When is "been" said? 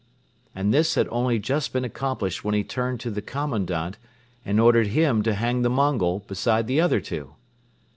1.73-1.85